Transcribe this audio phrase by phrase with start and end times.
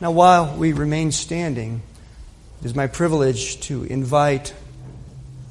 [0.00, 1.82] Now, while we remain standing,
[2.60, 4.54] it is my privilege to invite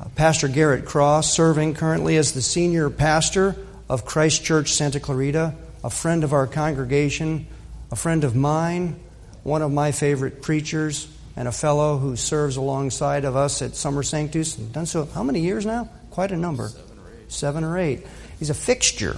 [0.02, 3.56] uh, Pastor Garrett Cross, serving currently as the senior pastor
[3.88, 7.46] of Christ Church Santa Clarita, a friend of our congregation,
[7.92, 9.00] a friend of mine,
[9.44, 14.02] one of my favorite preachers, and a fellow who serves alongside of us at Summer
[14.02, 14.56] Sanctus.
[14.56, 15.92] Done so how many years now?
[16.10, 16.70] Quite a number.
[16.70, 17.32] Seven or eight.
[17.32, 18.08] Seven or eight.
[18.40, 19.18] He's a fixture.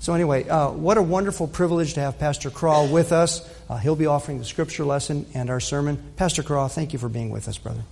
[0.00, 3.40] So, anyway, uh, what a wonderful privilege to have Pastor Craw with us.
[3.68, 6.02] Uh, he'll be offering the scripture lesson and our sermon.
[6.16, 7.82] Pastor Craw, thank you for being with us, brother.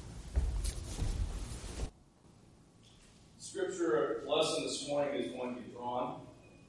[3.38, 6.20] Scripture lesson this morning is going to be drawn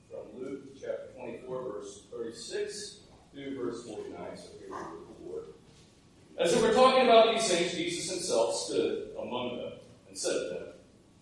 [0.09, 2.97] from Luke chapter 24, verse 36
[3.33, 4.37] through verse 49.
[4.37, 4.97] So here's the.
[6.37, 9.71] As they were talking about these things, Jesus himself stood among them
[10.07, 10.67] and said to them,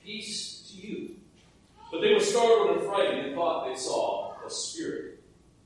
[0.03, 1.15] Peace to you.
[1.89, 5.23] But they were startled and frightened and thought they saw a spirit.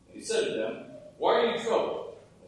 [0.07, 0.85] And he said to them,
[1.17, 1.98] Why are you troubled?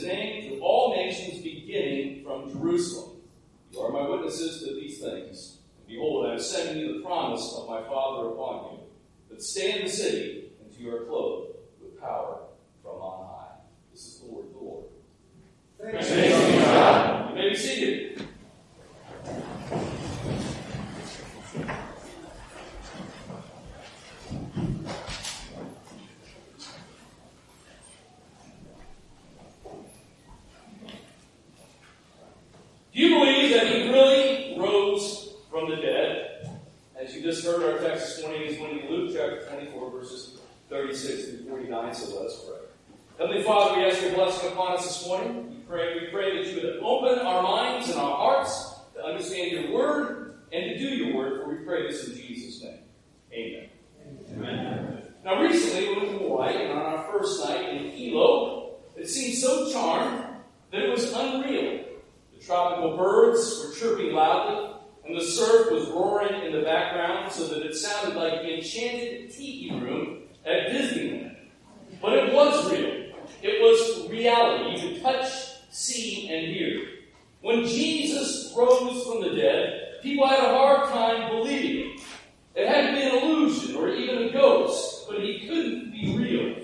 [0.00, 3.18] his name to all nations beginning from Jerusalem.
[3.72, 5.58] You are my witnesses to these things.
[5.78, 8.78] And behold, I am sending you the promise of my Father upon you.
[9.28, 12.40] But stay in the city until you are clothed with power
[12.82, 13.56] from on high.
[13.92, 14.84] This is the word of the Lord.
[15.80, 17.30] Thanks be to God.
[17.30, 18.10] You may be seated.
[32.92, 36.60] Do you believe that he really rose from the dead?
[37.00, 39.90] As you just heard, our text this morning is going to be Luke chapter 24,
[39.90, 40.38] verses
[40.70, 42.56] 36 through 49, so let us pray.
[43.18, 45.50] Heavenly Father, we ask your blessing upon us this morning.
[45.50, 49.52] We pray, we pray that you would open our minds and our hearts to understand
[49.52, 52.78] your word and to do your word, for we pray this in Jesus' name.
[53.32, 53.68] Amen.
[54.32, 55.02] Amen.
[55.22, 59.36] Now, recently, we went to Hawaii, and on our first night in Hilo, it seemed
[59.36, 60.24] so charmed
[60.72, 61.84] that it was unreal.
[62.32, 67.46] The tropical birds were chirping loudly, and the surf was roaring in the background so
[67.48, 71.36] that it sounded like the enchanted tiki room at Disneyland.
[72.00, 73.12] But it was real.
[73.42, 74.80] It was reality.
[74.80, 75.32] You could touch,
[75.70, 76.86] see, and hear.
[77.42, 82.00] When Jesus rose from the dead, people had a hard time believing it.
[82.54, 86.56] It had to be an illusion or even a ghost, but he couldn't be real.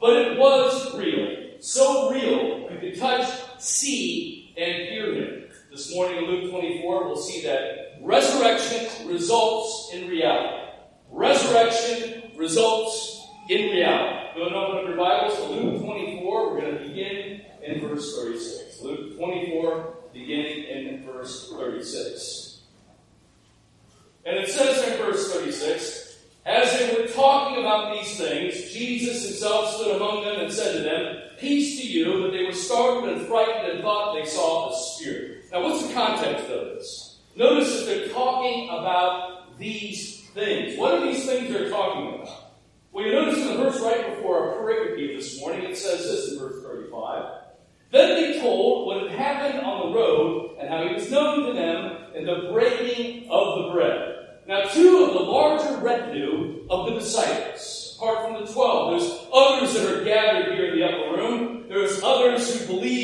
[0.00, 1.58] But it was real.
[1.60, 3.28] So real, you could touch,
[3.58, 5.41] see, and hear him.
[5.82, 10.70] This morning in Luke 24, we'll see that resurrection results in reality.
[11.10, 14.38] Resurrection results in reality.
[14.38, 16.54] Go and open up your Bibles to Luke 24.
[16.54, 18.80] We're going to begin in verse 36.
[18.80, 22.60] Luke 24, beginning in verse 36.
[24.24, 26.16] And it says in verse 36,
[26.46, 30.82] As they were talking about these things, Jesus himself stood among them and said to
[30.84, 34.76] them, Peace to you, but they were startled and frightened and thought they saw a
[34.76, 35.31] spirit.
[35.52, 37.18] Now, what's the context of this?
[37.36, 40.78] Notice that they're talking about these things.
[40.78, 42.28] What are these things they're talking about?
[42.90, 46.32] Well, you notice in the verse right before our pericope this morning, it says this
[46.32, 47.24] in verse 35.
[47.90, 51.52] Then they told what had happened on the road and how he was known to
[51.52, 54.08] them in the breaking of the bread.
[54.48, 59.74] Now, two of the larger retinue of the disciples, apart from the twelve, there's others
[59.74, 61.66] that are gathered here in the upper room.
[61.68, 63.01] There's others who believe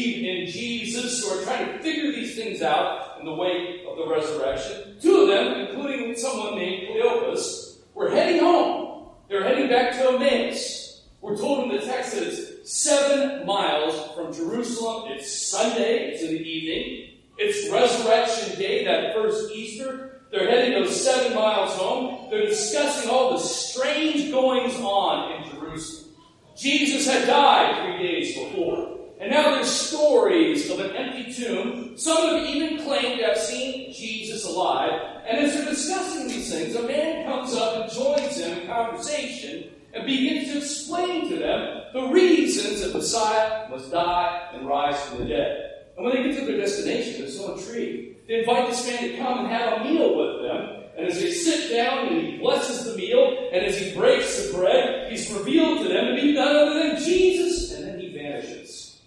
[0.50, 4.97] Jesus, who are trying to figure these things out in the wake of the resurrection.
[5.00, 9.09] Two of them, including someone named Cleopas, were heading home.
[9.29, 11.03] They're heading back to Emmaus.
[11.21, 15.11] We're told in the text that it's seven miles from Jerusalem.
[15.12, 17.19] It's Sunday, it's in the evening.
[17.39, 20.23] It's Resurrection Day, that first Easter.
[20.31, 22.29] They're heading those seven miles home.
[22.31, 26.15] They're discussing all the strange goings on in Jerusalem.
[26.56, 28.98] Jesus had died three days before.
[29.20, 31.99] And now there's stories of an empty tomb.
[31.99, 34.93] Some have even claimed to have seen Jesus alive.
[35.26, 39.70] And as they're discussing these things, a man comes up and joins them in conversation
[39.93, 45.19] and begins to explain to them the reasons that Messiah must die and rise from
[45.19, 45.69] the dead.
[45.97, 48.29] And when they get to their destination, they're so intrigued.
[48.29, 50.85] They invite this man to come and have a meal with them.
[50.97, 54.56] And as they sit down and he blesses the meal, and as he breaks the
[54.56, 57.73] bread, he's revealed to them to be none other than Jesus.
[57.73, 59.00] And then he vanishes.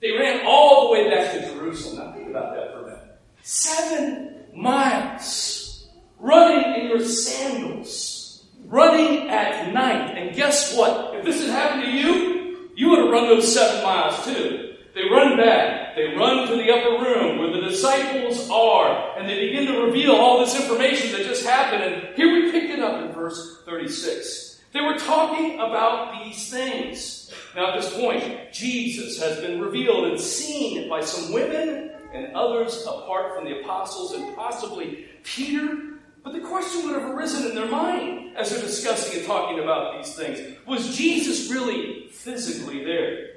[0.00, 2.06] They ran all the way back to Jerusalem.
[2.06, 3.20] Now think about that for a minute.
[3.42, 10.16] Seven miles running in your sandals, running at night.
[10.16, 11.14] And guess what?
[11.16, 14.74] If this had happened to you, you would have run those seven miles too.
[14.94, 15.94] They run back.
[15.94, 20.12] They run to the upper room where the disciples are, and they begin to reveal
[20.12, 21.82] all this information that just happened.
[21.82, 24.60] And here we pick it up in verse 36.
[24.72, 27.17] They were talking about these things.
[27.54, 32.84] Now, at this point, Jesus has been revealed and seen by some women and others
[32.86, 35.98] apart from the apostles and possibly Peter.
[36.22, 39.96] But the question would have arisen in their mind as they're discussing and talking about
[39.96, 43.30] these things was Jesus really physically there?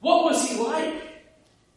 [0.00, 0.94] What was he like?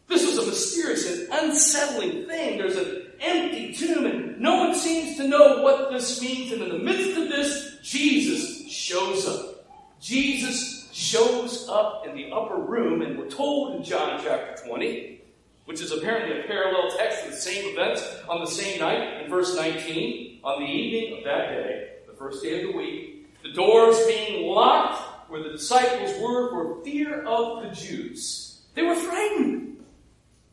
[0.07, 2.57] This was a mysterious and unsettling thing.
[2.57, 6.51] There's an empty tomb, and no one seems to know what this means.
[6.51, 9.66] And in the midst of this, Jesus shows up.
[10.00, 15.22] Jesus shows up in the upper room, and we're told in John chapter 20,
[15.66, 19.30] which is apparently a parallel text of the same events on the same night, in
[19.30, 23.54] verse 19, on the evening of that day, the first day of the week, the
[23.54, 28.62] doors being locked where the disciples were for fear of the Jews.
[28.74, 29.84] They were frightened.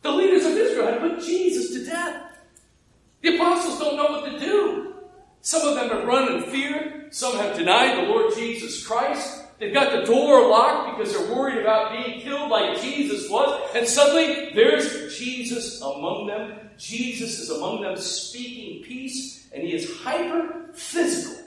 [0.03, 2.37] The leaders of Israel had put Jesus to death.
[3.23, 4.95] The apostles don't know what to do.
[5.41, 7.07] Some of them have run in fear.
[7.11, 9.44] Some have denied the Lord Jesus Christ.
[9.59, 13.71] They've got the door locked because they're worried about being killed like Jesus was.
[13.75, 16.71] And suddenly, there's Jesus among them.
[16.77, 21.45] Jesus is among them speaking peace, and he is hyper physical.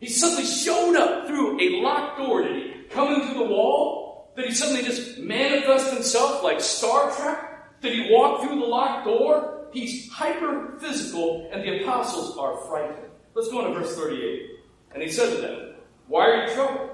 [0.00, 2.42] He suddenly showed up through a locked door.
[2.42, 4.32] Did he come in through the wall?
[4.36, 7.80] Did he suddenly just manifest himself like Star Trek?
[7.80, 9.68] Did he walk through the locked door?
[9.72, 13.10] He's hyper physical, and the apostles are frightened.
[13.34, 14.50] Let's go on to verse 38.
[14.92, 15.74] And he said to them,
[16.08, 16.90] Why are you troubled?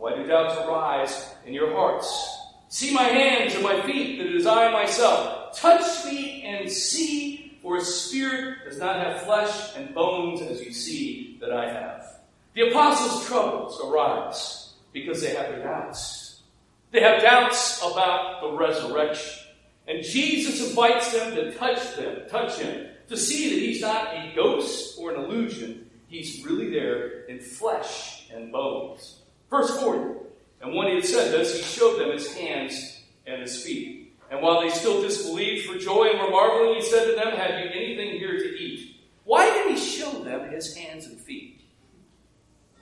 [0.00, 2.38] Why do doubts arise in your hearts?
[2.68, 5.54] See my hands and my feet, that it is I myself.
[5.54, 10.72] Touch me and see, for a spirit does not have flesh and bones as you
[10.72, 12.20] see that I have.
[12.54, 16.44] The apostles' troubles arise because they have their doubts.
[16.92, 19.38] They have doubts about the resurrection.
[19.86, 24.32] And Jesus invites them to touch them, touch him, to see that he's not a
[24.34, 25.90] ghost or an illusion.
[26.08, 29.19] He's really there in flesh and bones.
[29.50, 30.20] Verse 40.
[30.62, 34.14] And when he had said this, he showed them his hands and his feet.
[34.30, 37.58] And while they still disbelieved for joy and were marveling, he said to them, Have
[37.58, 38.96] you anything here to eat?
[39.24, 41.62] Why did he show them his hands and feet?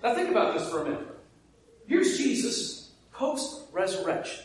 [0.03, 1.07] Now think about this for a minute.
[1.87, 4.45] Here's Jesus post resurrection,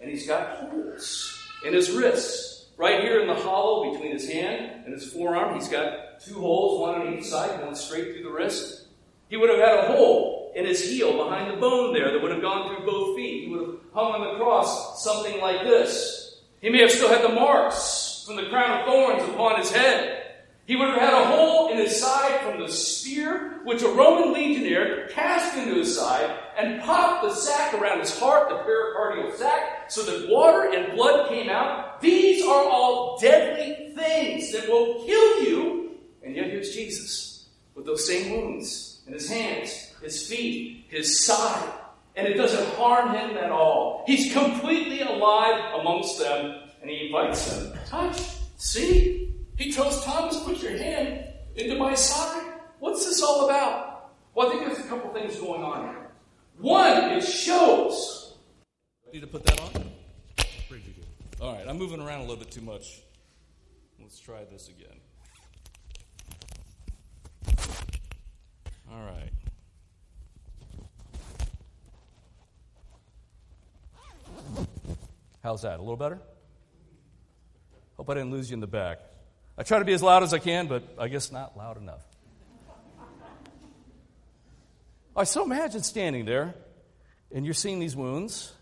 [0.00, 2.52] and he's got holes in his wrists.
[2.78, 6.78] Right here in the hollow between his hand and his forearm, he's got two holes,
[6.82, 8.88] one on each side, going straight through the wrist.
[9.30, 12.32] He would have had a hole in his heel behind the bone there that would
[12.32, 13.44] have gone through both feet.
[13.44, 16.40] He would have hung on the cross something like this.
[16.62, 20.22] He may have still had the marks from the crown of thorns upon his head.
[20.64, 24.32] He would have had a hole in his side from the spear which a Roman
[24.32, 29.90] legionnaire cast into his side and popped the sac around his heart, the pericardial sac,
[29.90, 32.00] so that water and blood came out.
[32.00, 35.90] These are all deadly things that will kill you.
[36.24, 41.72] And yet here's Jesus with those same wounds in his hands, his feet, his side.
[42.16, 44.04] And it doesn't harm him at all.
[44.06, 47.78] He's completely alive amongst them, and he invites them.
[47.86, 48.20] Touch,
[48.56, 51.24] see, he tells Thomas, put your hand
[51.56, 52.54] into my side.
[52.78, 54.12] What's this all about?
[54.34, 56.10] Well, I think there's a couple things going on here.
[56.58, 58.34] One, it shows.
[59.12, 59.90] Need to put that on?
[61.38, 63.02] All right, I'm moving around a little bit too much.
[64.00, 65.00] Let's try this again.
[68.90, 69.30] All right.
[75.46, 75.78] How's that?
[75.78, 76.18] A little better?
[77.96, 78.98] Hope I didn't lose you in the back.
[79.56, 82.04] I try to be as loud as I can, but I guess not loud enough.
[85.14, 86.56] I so imagine standing there,
[87.32, 88.52] and you're seeing these wounds,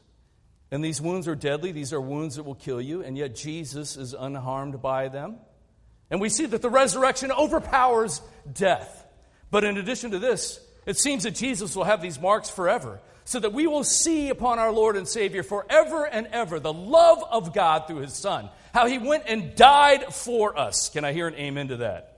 [0.71, 1.73] and these wounds are deadly.
[1.73, 5.37] These are wounds that will kill you, and yet Jesus is unharmed by them.
[6.11, 8.21] And we see that the resurrection overpowers
[8.53, 9.07] death.
[9.51, 13.41] But in addition to this, it seems that Jesus will have these marks forever, so
[13.41, 17.55] that we will see upon our Lord and Savior forever and ever the love of
[17.55, 20.89] God through His Son how he went and died for us.
[20.89, 22.11] Can I hear an amen to that?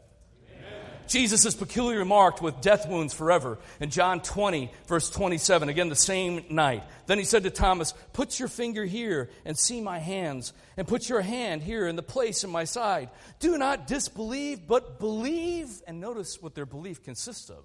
[1.07, 3.59] Jesus is peculiarly marked with death wounds forever.
[3.79, 6.83] In John 20, verse 27, again the same night.
[7.07, 11.09] Then he said to Thomas, Put your finger here and see my hands, and put
[11.09, 13.11] your hand here in the place in my side.
[13.39, 15.81] Do not disbelieve, but believe.
[15.87, 17.63] And notice what their belief consists of.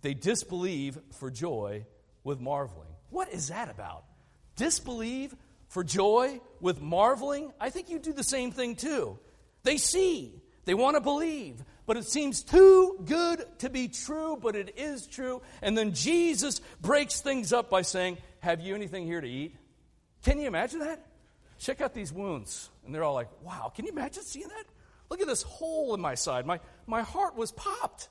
[0.00, 1.84] They disbelieve for joy
[2.24, 2.88] with marveling.
[3.10, 4.04] What is that about?
[4.56, 5.34] Disbelieve
[5.68, 7.52] for joy with marveling?
[7.60, 9.18] I think you do the same thing too.
[9.62, 10.32] They see,
[10.64, 15.06] they want to believe, but it seems too good to be true, but it is
[15.06, 15.42] true.
[15.62, 19.54] And then Jesus breaks things up by saying, Have you anything here to eat?
[20.24, 21.04] Can you imagine that?
[21.58, 22.70] Check out these wounds.
[22.84, 24.64] And they're all like, Wow, can you imagine seeing that?
[25.10, 26.46] Look at this hole in my side.
[26.46, 28.08] My, my heart was popped.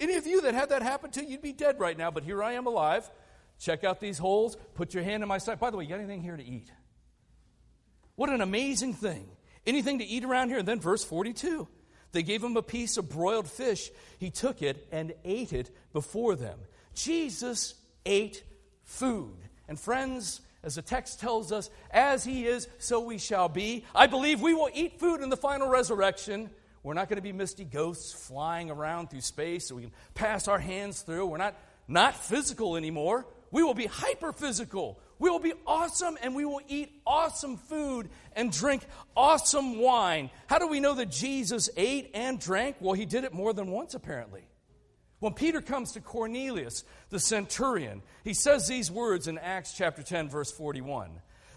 [0.00, 2.24] Any of you that had that happen to, you, you'd be dead right now, but
[2.24, 3.08] here I am alive.
[3.58, 4.56] Check out these holes.
[4.74, 5.60] Put your hand in my side.
[5.60, 6.70] By the way, you got anything here to eat?
[8.16, 9.28] What an amazing thing.
[9.66, 10.58] Anything to eat around here?
[10.58, 11.68] And then verse 42.
[12.12, 13.90] They gave him a piece of broiled fish.
[14.18, 16.58] He took it and ate it before them.
[16.94, 17.74] Jesus
[18.06, 18.44] ate
[18.82, 19.36] food.
[19.68, 23.84] And friends, as the text tells us, as he is, so we shall be.
[23.94, 26.50] I believe we will eat food in the final resurrection.
[26.84, 30.46] We're not going to be misty ghosts flying around through space so we can pass
[30.48, 31.26] our hands through.
[31.26, 31.56] We're not,
[31.88, 33.26] not physical anymore.
[33.50, 35.00] We will be hyper physical.
[35.18, 38.84] We will be awesome and we will eat awesome food and drink
[39.16, 40.28] awesome wine.
[40.46, 42.76] How do we know that Jesus ate and drank?
[42.80, 44.42] Well, he did it more than once, apparently.
[45.20, 50.28] When Peter comes to Cornelius, the centurion, he says these words in Acts chapter 10,
[50.28, 51.08] verse 41.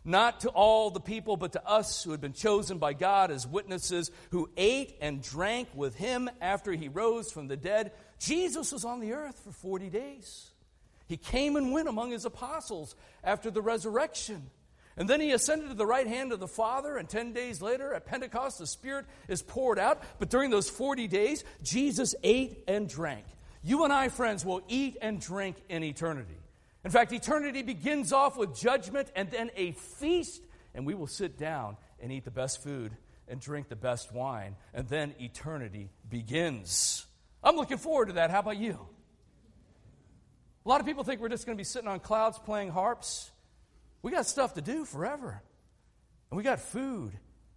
[0.08, 3.46] Not to all the people, but to us who had been chosen by God as
[3.46, 7.92] witnesses, who ate and drank with him after he rose from the dead.
[8.18, 10.52] Jesus was on the earth for 40 days.
[11.08, 14.50] He came and went among his apostles after the resurrection.
[14.96, 17.94] And then he ascended to the right hand of the Father, and 10 days later
[17.94, 20.02] at Pentecost, the Spirit is poured out.
[20.20, 23.26] But during those 40 days, Jesus ate and drank.
[23.62, 26.38] You and I, friends, will eat and drink in eternity.
[26.84, 30.42] In fact, eternity begins off with judgment and then a feast,
[30.74, 32.92] and we will sit down and eat the best food
[33.28, 37.06] and drink the best wine, and then eternity begins.
[37.44, 38.32] I'm looking forward to that.
[38.32, 38.80] How about you?
[40.66, 43.32] A lot of people think we're just going to be sitting on clouds playing harps.
[44.02, 45.42] We got stuff to do forever.
[46.30, 47.14] And we got food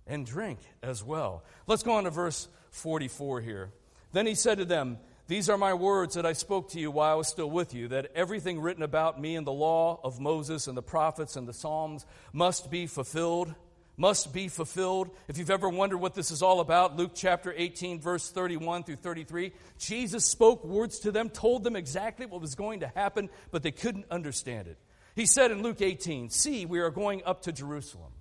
[0.06, 1.44] and drink as well.
[1.66, 3.72] Let's go on to verse 44 here.
[4.12, 4.98] Then he said to them,
[5.30, 7.86] These are my words that I spoke to you while I was still with you,
[7.86, 11.52] that everything written about me in the law of Moses and the prophets and the
[11.52, 13.54] Psalms must be fulfilled
[13.96, 15.10] must be fulfilled.
[15.28, 18.96] If you've ever wondered what this is all about, Luke chapter 18, verse 31 through
[18.96, 23.62] 33, Jesus spoke words to them, told them exactly what was going to happen, but
[23.62, 24.78] they couldn't understand it.
[25.14, 28.12] He said in Luke 18, See, we are going up to Jerusalem,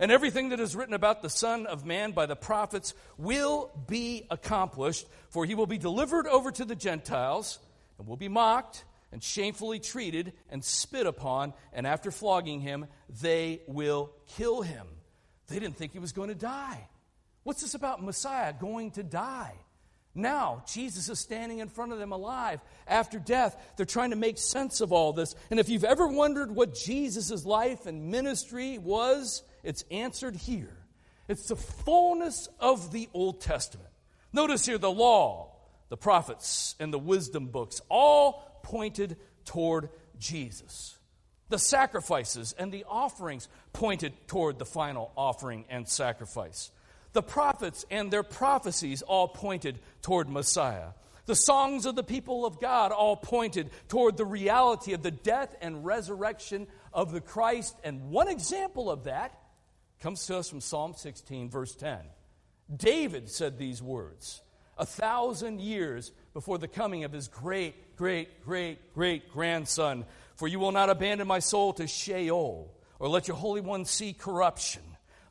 [0.00, 4.26] and everything that is written about the Son of Man by the prophets will be
[4.30, 7.60] accomplished, for he will be delivered over to the Gentiles
[7.98, 12.86] and will be mocked and shamefully treated and spit upon, and after flogging him,
[13.20, 14.86] they will kill him.
[15.48, 16.88] They didn't think he was going to die.
[17.42, 19.54] What's this about Messiah going to die?
[20.14, 23.56] Now, Jesus is standing in front of them alive after death.
[23.76, 25.34] They're trying to make sense of all this.
[25.50, 30.76] And if you've ever wondered what Jesus' life and ministry was, it's answered here.
[31.28, 33.88] It's the fullness of the Old Testament.
[34.32, 35.52] Notice here the law,
[35.88, 40.98] the prophets, and the wisdom books all pointed toward Jesus.
[41.48, 46.70] The sacrifices and the offerings pointed toward the final offering and sacrifice.
[47.12, 50.90] The prophets and their prophecies all pointed toward Messiah.
[51.26, 55.56] The songs of the people of God all pointed toward the reality of the death
[55.60, 57.76] and resurrection of the Christ.
[57.82, 59.36] And one example of that
[60.00, 61.98] comes to us from Psalm 16, verse 10.
[62.74, 64.42] David said these words
[64.78, 70.06] a thousand years before the coming of his great, great, great, great grandson
[70.40, 74.14] for you will not abandon my soul to Sheol, or let your Holy One see
[74.14, 74.80] corruption.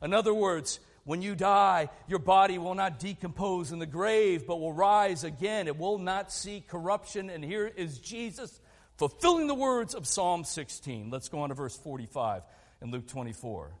[0.00, 4.60] In other words, when you die, your body will not decompose in the grave, but
[4.60, 5.66] will rise again.
[5.66, 7.28] It will not see corruption.
[7.28, 8.60] And here is Jesus
[8.98, 11.10] fulfilling the words of Psalm 16.
[11.10, 12.42] Let's go on to verse 45
[12.80, 13.72] in Luke 24.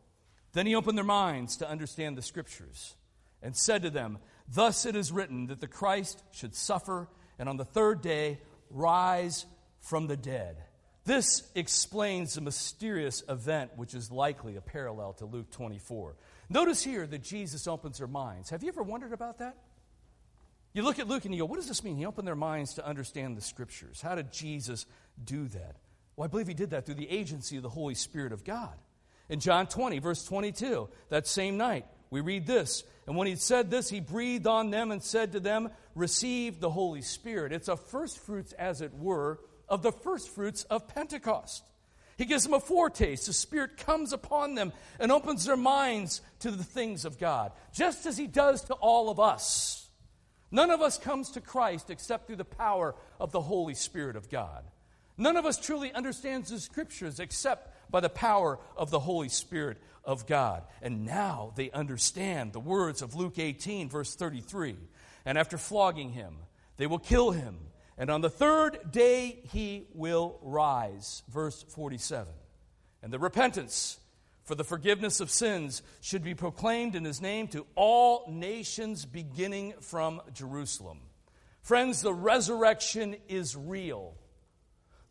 [0.52, 2.94] Then he opened their minds to understand the scriptures
[3.42, 4.18] and said to them,
[4.52, 8.38] Thus it is written that the Christ should suffer and on the third day
[8.70, 9.46] rise
[9.80, 10.56] from the dead
[11.04, 16.14] this explains the mysterious event, which is likely a parallel to Luke 24.
[16.48, 18.50] Notice here that Jesus opens their minds.
[18.50, 19.56] Have you ever wondered about that?
[20.72, 21.96] You look at Luke and you go, what does this mean?
[21.96, 24.00] He opened their minds to understand the scriptures.
[24.00, 24.86] How did Jesus
[25.24, 25.76] do that?
[26.14, 28.76] Well, I believe he did that through the agency of the Holy Spirit of God.
[29.30, 32.82] In John 20, verse 22, that same night, we read this.
[33.06, 36.68] And when he said this, he breathed on them and said to them, Receive the
[36.68, 37.52] Holy Spirit.
[37.52, 41.62] It's a first fruits, as it were, of the first fruits of Pentecost.
[42.18, 43.26] He gives them a foretaste.
[43.26, 48.06] The Spirit comes upon them and opens their minds to the things of God, just
[48.06, 49.88] as He does to all of us.
[50.50, 54.28] None of us comes to Christ except through the power of the Holy Spirit of
[54.28, 54.64] God.
[55.16, 59.78] None of us truly understands the Scriptures except by the power of the Holy Spirit
[60.04, 60.62] of God.
[60.82, 64.76] And now they understand the words of Luke 18, verse 33.
[65.24, 66.36] And after flogging him,
[66.76, 67.58] they will kill him
[68.00, 71.22] and on the third day he will rise.
[71.28, 72.32] Verse 47.
[73.02, 73.98] And the repentance
[74.44, 79.74] for the forgiveness of sins should be proclaimed in his name to all nations beginning
[79.82, 81.00] from Jerusalem.
[81.60, 84.14] Friends, the resurrection is real.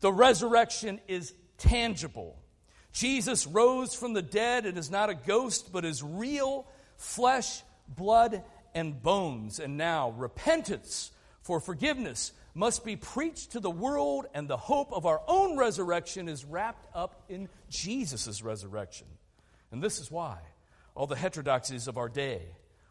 [0.00, 2.42] The resurrection is tangible.
[2.92, 6.66] Jesus rose from the dead and is not a ghost, but is real
[6.96, 8.42] flesh, blood,
[8.74, 9.60] and bones.
[9.60, 11.10] And now, repentance
[11.42, 16.28] for forgiveness must be preached to the world, and the hope of our own resurrection
[16.28, 19.06] is wrapped up in Jesus' resurrection.
[19.70, 20.38] And this is why
[20.94, 22.42] all the heterodoxies of our day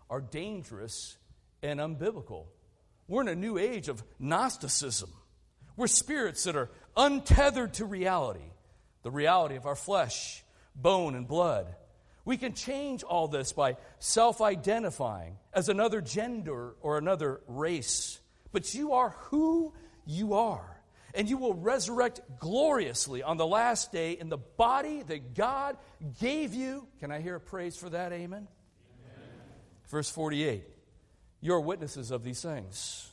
[0.09, 1.17] are dangerous
[1.61, 2.45] and unbiblical.
[3.07, 5.11] We're in a new age of Gnosticism.
[5.75, 8.51] We're spirits that are untethered to reality,
[9.03, 10.43] the reality of our flesh,
[10.75, 11.67] bone, and blood.
[12.25, 18.19] We can change all this by self identifying as another gender or another race
[18.51, 19.73] but you are who
[20.05, 20.75] you are.
[21.15, 25.77] And you will resurrect gloriously on the last day in the body that God
[26.19, 26.87] gave you.
[26.99, 28.13] Can I hear a praise for that?
[28.13, 28.47] Amen.
[28.47, 28.47] Amen.
[29.87, 30.63] Verse 48
[31.41, 33.07] You're witnesses of these things.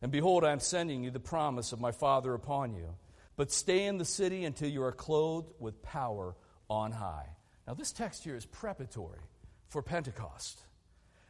[0.00, 2.94] And behold, I am sending you the promise of my Father upon you.
[3.40, 6.36] But stay in the city until you are clothed with power
[6.68, 7.24] on high.
[7.66, 9.22] Now, this text here is preparatory
[9.70, 10.60] for Pentecost.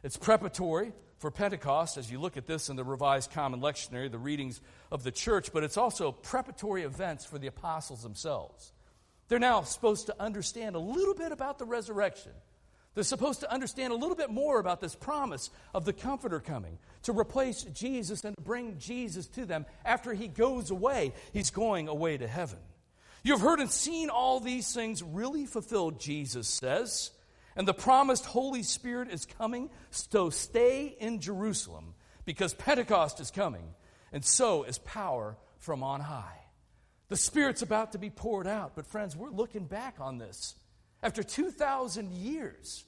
[0.03, 4.17] It's preparatory for Pentecost as you look at this in the Revised Common Lectionary, the
[4.17, 4.59] readings
[4.91, 8.73] of the church, but it's also preparatory events for the apostles themselves.
[9.29, 12.33] They're now supposed to understand a little bit about the resurrection.
[12.93, 16.77] They're supposed to understand a little bit more about this promise of the Comforter coming
[17.03, 21.13] to replace Jesus and to bring Jesus to them after he goes away.
[21.31, 22.59] He's going away to heaven.
[23.23, 27.11] You've heard and seen all these things really fulfilled, Jesus says.
[27.55, 31.93] And the promised Holy Spirit is coming, so stay in Jerusalem
[32.25, 33.73] because Pentecost is coming,
[34.11, 36.39] and so is power from on high.
[37.09, 40.55] The Spirit's about to be poured out, but friends, we're looking back on this.
[41.03, 42.85] After 2,000 years,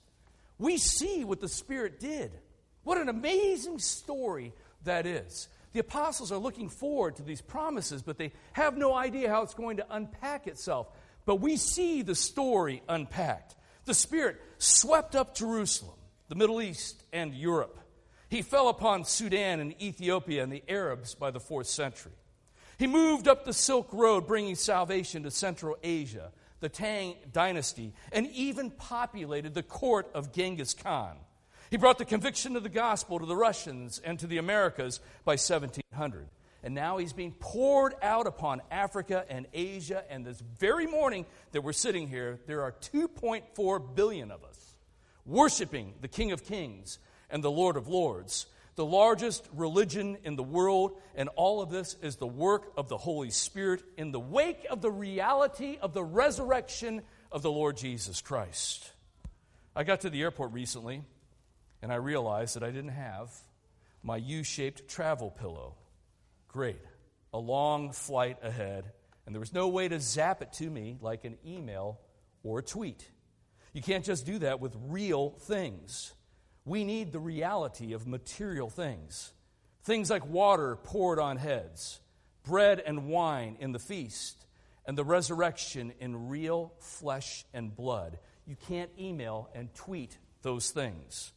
[0.59, 2.31] we see what the Spirit did.
[2.83, 5.47] What an amazing story that is.
[5.73, 9.55] The apostles are looking forward to these promises, but they have no idea how it's
[9.55, 10.87] going to unpack itself.
[11.25, 13.55] But we see the story unpacked.
[13.85, 15.95] The Spirit swept up Jerusalem,
[16.29, 17.79] the Middle East, and Europe.
[18.29, 22.13] He fell upon Sudan and Ethiopia and the Arabs by the fourth century.
[22.77, 26.31] He moved up the Silk Road, bringing salvation to Central Asia,
[26.63, 31.17] the Tang dynasty, and even populated the court of Genghis Khan.
[31.69, 35.33] He brought the conviction of the gospel to the Russians and to the Americas by
[35.33, 36.29] 1700.
[36.63, 40.05] And now he's being poured out upon Africa and Asia.
[40.09, 44.75] And this very morning that we're sitting here, there are 2.4 billion of us
[45.25, 46.97] worshiping the King of Kings
[47.29, 48.45] and the Lord of Lords,
[48.75, 50.99] the largest religion in the world.
[51.15, 54.81] And all of this is the work of the Holy Spirit in the wake of
[54.81, 58.91] the reality of the resurrection of the Lord Jesus Christ.
[59.75, 61.03] I got to the airport recently
[61.81, 63.29] and I realized that I didn't have
[64.03, 65.75] my U shaped travel pillow.
[66.47, 66.81] Great.
[67.33, 68.91] A long flight ahead,
[69.25, 71.99] and there was no way to zap it to me like an email
[72.43, 73.09] or a tweet.
[73.73, 76.13] You can't just do that with real things.
[76.65, 79.33] We need the reality of material things.
[79.83, 81.99] Things like water poured on heads,
[82.43, 84.45] bread and wine in the feast,
[84.85, 88.17] and the resurrection in real flesh and blood.
[88.45, 91.31] You can't email and tweet those things.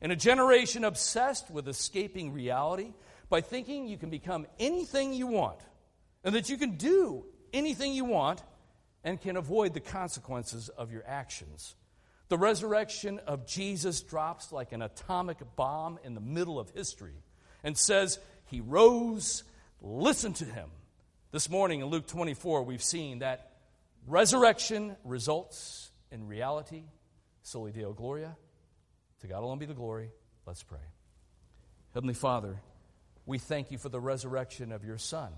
[0.00, 2.94] In a generation obsessed with escaping reality,
[3.28, 5.60] by thinking you can become anything you want
[6.24, 8.42] and that you can do anything you want
[9.04, 11.76] and can avoid the consequences of your actions.
[12.30, 17.24] The resurrection of Jesus drops like an atomic bomb in the middle of history
[17.64, 19.42] and says, He rose,
[19.82, 20.70] listen to Him.
[21.32, 23.50] This morning in Luke 24, we've seen that
[24.06, 26.84] resurrection results in reality.
[27.42, 28.36] Soli Deo Gloria.
[29.22, 30.12] To God alone be the glory.
[30.46, 30.78] Let's pray.
[31.94, 32.60] Heavenly Father,
[33.26, 35.32] we thank you for the resurrection of your Son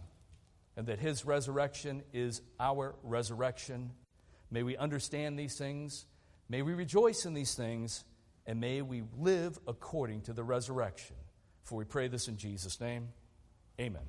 [0.76, 3.92] and that his resurrection is our resurrection.
[4.50, 6.04] May we understand these things.
[6.48, 8.04] May we rejoice in these things.
[8.46, 11.16] and may we live according to the resurrection.
[11.62, 13.08] For we pray this in Jesus' name.
[13.80, 14.02] Amen.